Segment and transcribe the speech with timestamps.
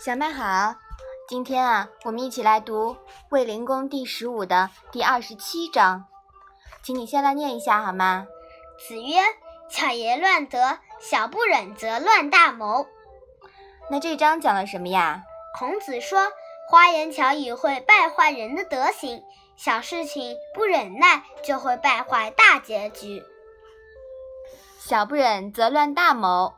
[0.00, 0.74] 小麦好，
[1.28, 2.94] 今天啊，我们一起来读
[3.30, 6.06] 《卫灵公》第十五的第二十七章，
[6.82, 8.26] 请你先来念一下好吗？
[8.78, 9.16] 子曰
[9.70, 12.86] ：“巧言乱德，小不忍则乱大谋。”
[13.88, 15.22] 那这章讲了什么呀？
[15.58, 16.32] 孔子说
[16.68, 19.22] ：“花言巧语会败坏人的德行，
[19.56, 23.22] 小事情不忍耐就会败坏大结局。
[24.78, 26.52] 小不忍则乱大谋。”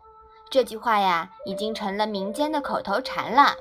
[0.51, 3.57] 这句话呀，已经成了民间的口头禅了。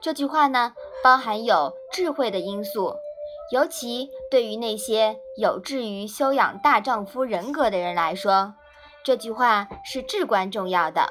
[0.00, 2.94] 这句话呢，包含有智慧的因素，
[3.50, 8.54] 尤其对于那些有志于修养大丈夫人格的人来说，
[9.02, 11.08] 这句话是至关重要的。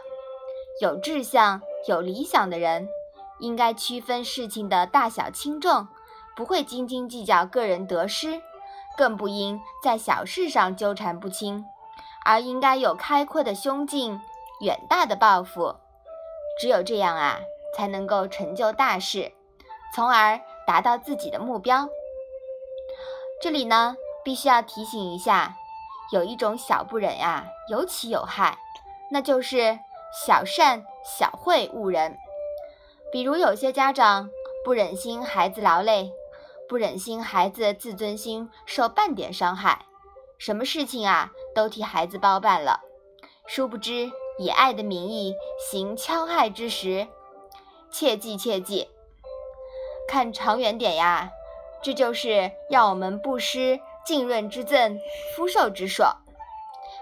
[0.80, 2.88] 有志向、有理想的人，
[3.40, 5.88] 应该区分事情的大小轻重，
[6.36, 8.42] 不会斤斤计较个人得失，
[8.96, 11.66] 更不应在小事上纠缠不清，
[12.26, 14.22] 而应该有开阔的胸襟。
[14.62, 15.76] 远大的抱负，
[16.60, 17.40] 只有这样啊，
[17.76, 19.32] 才能够成就大事，
[19.96, 21.88] 从而达到自己的目标。
[23.42, 25.56] 这里呢，必须要提醒一下，
[26.12, 28.58] 有一种小不忍呀，尤其有害，
[29.12, 29.78] 那就是
[30.26, 32.18] 小善小惠误人。
[33.12, 34.30] 比如有些家长
[34.64, 36.12] 不忍心孩子劳累，
[36.70, 39.86] 不忍心孩子自尊心受半点伤害，
[40.38, 42.80] 什么事情啊都替孩子包办了，
[43.46, 44.10] 殊不知。
[44.38, 45.36] 以爱的名义
[45.72, 47.08] 行戕害之时，
[47.92, 48.90] 切记切记，
[50.08, 51.32] 看长远点呀，
[51.82, 55.00] 这就是要我们不失浸润之赠，
[55.36, 56.16] 肤受之硕。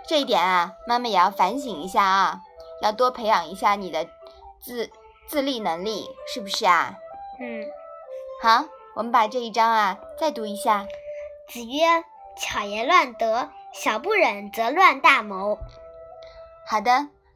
[0.07, 2.41] 这一点啊，妈妈也要反省一下啊，
[2.81, 4.07] 要多培养一下你的
[4.59, 4.89] 自
[5.27, 6.97] 自立能力，是不是啊？
[7.39, 7.65] 嗯。
[8.41, 8.65] 好，
[8.95, 10.85] 我们把这一章啊再读一下。
[11.47, 12.03] 子曰
[12.39, 15.59] ：“巧言乱德，小不忍则乱大谋。”
[16.65, 17.07] 好的。